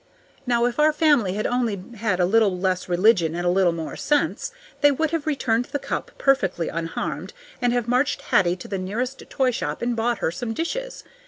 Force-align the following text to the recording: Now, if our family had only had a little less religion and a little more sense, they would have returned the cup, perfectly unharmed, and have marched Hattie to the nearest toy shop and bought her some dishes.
Now, 0.47 0.65
if 0.65 0.79
our 0.79 0.91
family 0.91 1.33
had 1.33 1.45
only 1.45 1.83
had 1.97 2.19
a 2.19 2.25
little 2.25 2.57
less 2.57 2.89
religion 2.89 3.35
and 3.35 3.45
a 3.45 3.51
little 3.51 3.71
more 3.71 3.95
sense, 3.95 4.51
they 4.81 4.91
would 4.91 5.11
have 5.11 5.27
returned 5.27 5.65
the 5.65 5.77
cup, 5.77 6.09
perfectly 6.17 6.69
unharmed, 6.69 7.33
and 7.61 7.71
have 7.71 7.87
marched 7.87 8.23
Hattie 8.23 8.55
to 8.55 8.67
the 8.67 8.79
nearest 8.79 9.21
toy 9.29 9.51
shop 9.51 9.83
and 9.83 9.95
bought 9.95 10.17
her 10.17 10.31
some 10.31 10.55
dishes. 10.55 11.03